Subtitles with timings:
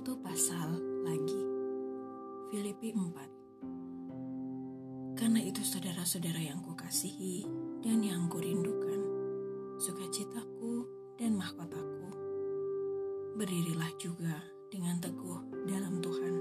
[0.00, 1.44] Satu pasal lagi.
[2.48, 7.44] Filipi 4 Karena itu saudara-saudara yang kukasihi
[7.84, 8.96] dan yang kurindukan,
[9.76, 10.88] sukacitaku
[11.20, 12.16] dan mahkotaku,
[13.36, 14.40] berdirilah juga
[14.72, 16.34] dengan teguh dalam Tuhan,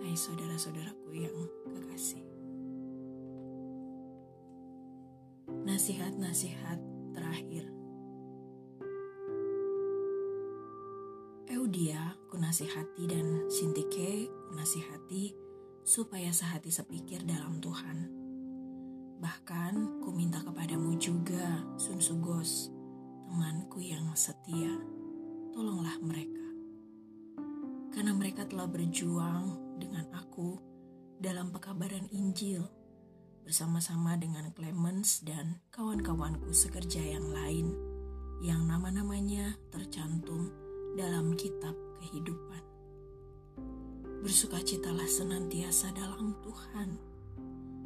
[0.00, 1.36] hai saudara-saudaraku yang
[1.68, 2.24] kekasih.
[5.68, 6.80] Nasihat-nasihat
[7.12, 7.68] terakhir
[11.44, 15.34] Eudia kunasihati dan Sintike kunasihati
[15.82, 18.06] supaya sehati sepikir dalam Tuhan.
[19.20, 22.72] Bahkan ku minta kepadamu juga, Sun Sugos,
[23.28, 24.80] temanku yang setia,
[25.52, 26.46] tolonglah mereka.
[27.90, 30.56] Karena mereka telah berjuang dengan aku
[31.20, 32.64] dalam pekabaran Injil
[33.44, 37.74] bersama-sama dengan Clemens dan kawan-kawanku sekerja yang lain
[38.40, 40.48] yang nama-namanya tercantum
[40.96, 42.62] dalam kitab kehidupan.
[44.20, 46.88] Bersukacitalah senantiasa dalam Tuhan.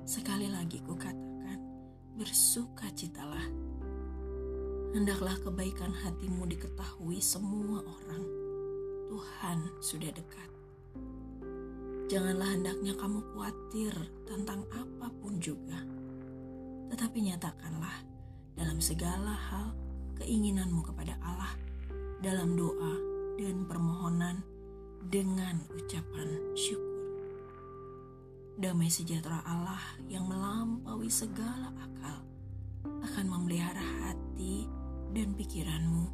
[0.02, 1.58] Sekali lagi kukatakan,
[2.18, 3.46] bersukacitalah.
[4.94, 8.24] Hendaklah kebaikan hatimu diketahui semua orang.
[9.10, 10.50] Tuhan sudah dekat.
[12.10, 13.94] Janganlah hendaknya kamu khawatir
[14.26, 15.82] tentang apa pun juga.
[16.90, 17.96] Tetapi nyatakanlah
[18.54, 19.74] dalam segala hal
[20.18, 21.54] keinginanmu kepada Allah
[22.22, 24.42] dalam doa dan permohonan
[25.10, 26.94] dengan ucapan syukur.
[28.54, 32.22] Damai sejahtera Allah yang melampaui segala akal
[33.02, 34.70] akan memelihara hati
[35.10, 36.06] dan pikiranmu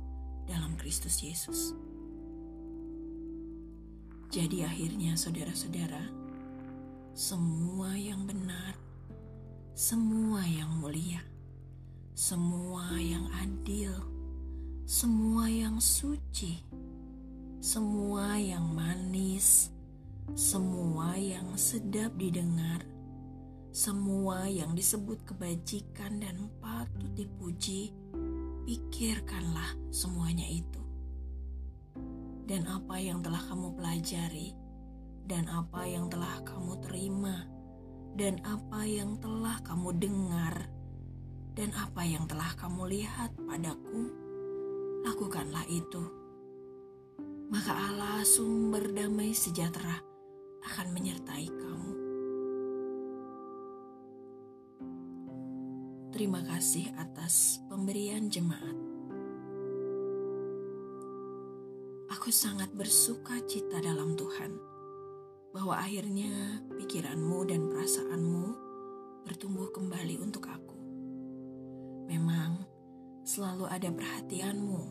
[0.48, 1.76] dalam Kristus Yesus.
[4.30, 6.06] Jadi akhirnya saudara-saudara,
[7.12, 8.78] semua yang benar,
[9.74, 11.18] semua yang mulia,
[12.14, 13.90] semua yang adil,
[14.86, 16.62] semua yang suci,
[17.60, 19.68] semua yang manis,
[20.32, 22.80] semua yang sedap didengar,
[23.68, 27.92] semua yang disebut kebajikan dan patut dipuji,
[28.64, 30.80] pikirkanlah semuanya itu.
[32.48, 34.56] Dan apa yang telah kamu pelajari,
[35.28, 37.44] dan apa yang telah kamu terima,
[38.16, 40.64] dan apa yang telah kamu dengar,
[41.52, 44.08] dan apa yang telah kamu lihat padaku
[45.04, 46.19] lakukanlah itu.
[47.50, 49.98] Maka Allah sumber damai sejahtera
[50.62, 51.92] akan menyertai kamu.
[56.14, 58.78] Terima kasih atas pemberian jemaat.
[62.14, 64.54] Aku sangat bersuka cita dalam Tuhan
[65.50, 68.46] bahwa akhirnya pikiranmu dan perasaanmu
[69.26, 70.78] bertumbuh kembali untuk aku.
[72.06, 72.62] Memang
[73.26, 74.82] selalu ada perhatianmu,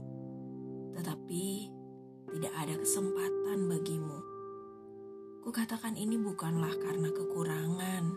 [0.99, 1.78] tetapi
[2.31, 4.19] tidak ada kesempatan bagimu.
[5.45, 8.13] Kukatakan ini bukanlah karena kekurangan,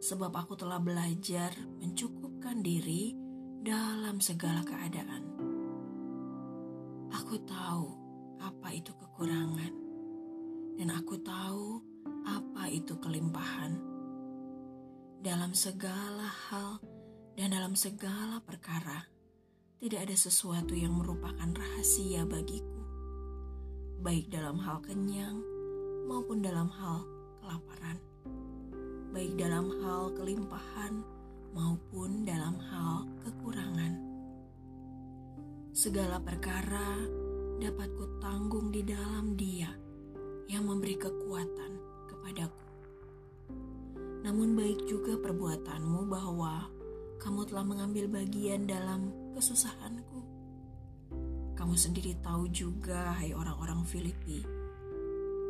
[0.00, 1.52] sebab aku telah belajar
[1.82, 3.12] mencukupkan diri
[3.60, 5.24] dalam segala keadaan.
[7.10, 7.86] Aku tahu
[8.40, 9.72] apa itu kekurangan,
[10.78, 11.82] dan aku tahu
[12.24, 13.76] apa itu kelimpahan.
[15.20, 16.80] Dalam segala hal
[17.36, 19.04] dan dalam segala perkara,
[19.80, 22.84] tidak ada sesuatu yang merupakan rahasia bagiku,
[24.00, 25.44] baik dalam hal kenyang
[26.08, 27.04] maupun dalam hal
[27.44, 28.00] kelaparan,
[29.12, 31.04] baik dalam hal kelimpahan
[31.52, 34.00] maupun dalam hal kekurangan.
[35.76, 36.96] Segala perkara
[37.60, 39.68] dapat kutanggung di dalam Dia
[40.48, 41.72] yang memberi kekuatan
[42.08, 42.68] kepadaku.
[44.24, 46.72] Namun, baik juga perbuatanmu bahwa
[47.20, 50.39] kamu telah mengambil bagian dalam kesusahanku.
[51.60, 54.40] Kamu sendiri tahu juga, hai orang-orang Filipi,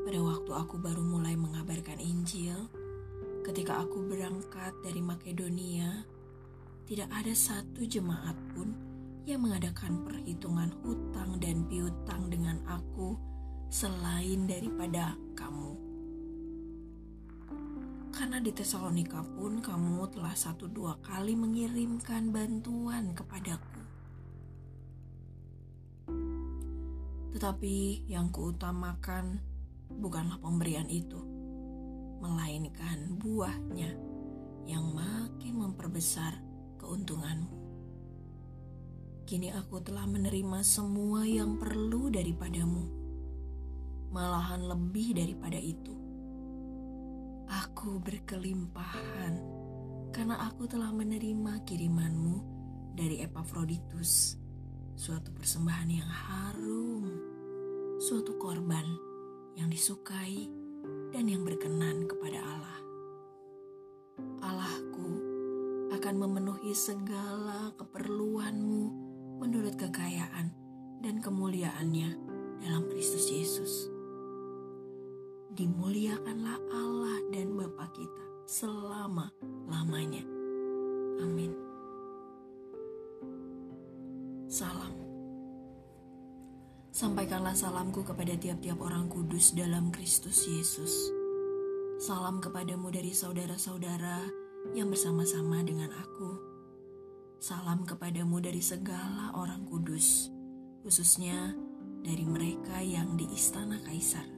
[0.02, 2.66] pada waktu aku baru mulai mengabarkan Injil,
[3.46, 6.02] ketika aku berangkat dari Makedonia,
[6.90, 8.74] tidak ada satu jemaat pun
[9.22, 13.14] yang mengadakan perhitungan hutang dan piutang dengan aku
[13.70, 15.78] selain daripada kamu.
[18.10, 23.79] Karena di Tesalonika pun kamu telah satu dua kali mengirimkan bantuan kepadaku.
[27.40, 29.40] Tetapi yang kuutamakan
[29.88, 31.16] bukanlah pemberian itu,
[32.20, 33.96] melainkan buahnya
[34.68, 36.36] yang makin memperbesar
[36.76, 37.56] keuntunganmu.
[39.24, 42.84] Kini aku telah menerima semua yang perlu daripadamu,
[44.12, 45.96] malahan lebih daripada itu.
[47.48, 49.32] Aku berkelimpahan
[50.12, 52.36] karena aku telah menerima kirimanmu
[53.00, 54.36] dari Epafroditus,
[54.92, 57.29] suatu persembahan yang harum
[58.00, 58.88] suatu korban
[59.60, 60.48] yang disukai,
[61.12, 62.78] dan yang berkenan kepada Allah.
[64.40, 65.10] Allahku
[65.92, 68.84] akan memenuhi segala keperluanmu
[69.42, 70.48] menurut kekayaan
[71.04, 72.16] dan kemuliaannya
[72.64, 73.92] dalam Kristus Yesus.
[75.50, 80.24] Dimuliakanlah Allah dan Bapa kita selama-lamanya.
[81.20, 81.52] Amin.
[84.48, 84.99] Salam.
[87.00, 91.08] Sampaikanlah salamku kepada tiap-tiap orang kudus dalam Kristus Yesus.
[91.96, 94.20] Salam kepadamu dari saudara-saudara
[94.76, 96.36] yang bersama-sama dengan aku.
[97.40, 100.28] Salam kepadamu dari segala orang kudus,
[100.84, 101.56] khususnya
[102.04, 104.28] dari mereka yang di istana Kaisar.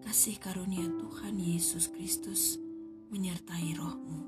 [0.00, 2.56] Kasih karunia Tuhan Yesus Kristus
[3.12, 4.20] menyertai rohmu.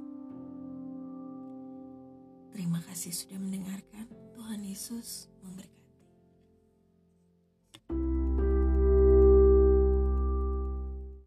[2.53, 4.13] Terima kasih sudah mendengarkan.
[4.37, 5.80] Tuhan Yesus memberkati.